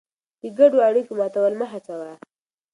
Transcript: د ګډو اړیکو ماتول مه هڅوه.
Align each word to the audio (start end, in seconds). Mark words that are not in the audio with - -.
د 0.41 0.43
ګډو 0.57 0.77
اړیکو 0.89 1.13
ماتول 1.19 1.53
مه 1.59 1.67
هڅوه. 1.73 2.11